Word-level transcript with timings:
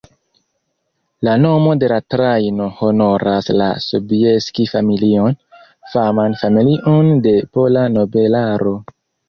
La 1.27 1.35
nomo 1.41 1.75
de 1.83 1.89
la 1.93 1.99
trajno 2.13 2.69
honoras 2.87 3.51
la 3.63 3.69
Sobieski-familion, 3.89 5.39
faman 5.95 6.39
familion 6.43 7.15
de 7.29 7.39
pola 7.59 7.89
nobelaro. 8.01 8.79